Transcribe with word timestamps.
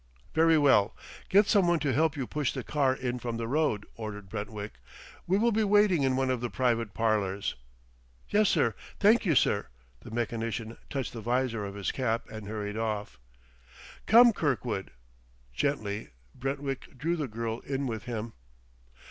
"Very 0.33 0.57
well. 0.57 0.97
Get 1.29 1.45
some 1.45 1.67
one 1.67 1.77
to 1.81 1.93
help 1.93 2.17
you 2.17 2.25
push 2.25 2.53
the 2.53 2.63
car 2.63 2.95
in 2.95 3.19
from 3.19 3.37
the 3.37 3.47
road," 3.47 3.85
ordered 3.93 4.29
Brentwick; 4.29 4.79
"we 5.27 5.37
will 5.37 5.51
be 5.51 5.63
waiting 5.63 6.01
in 6.01 6.15
one 6.15 6.31
of 6.31 6.41
the 6.41 6.49
private 6.49 6.95
parlors." 6.95 7.53
"Yes, 8.27 8.49
sir; 8.49 8.73
thank 8.99 9.27
you, 9.27 9.35
sir." 9.35 9.67
The 9.99 10.09
mechanician 10.09 10.77
touched 10.89 11.13
the 11.13 11.21
visor 11.21 11.63
of 11.63 11.75
his 11.75 11.91
cap 11.91 12.27
and 12.31 12.47
hurried 12.47 12.77
off. 12.77 13.19
"Come, 14.07 14.33
Kirkwood." 14.33 14.89
Gently 15.53 16.09
Brentwick 16.33 16.97
drew 16.97 17.15
the 17.15 17.27
girl 17.27 17.59
in 17.59 17.85
with 17.85 18.05
him. 18.05 18.33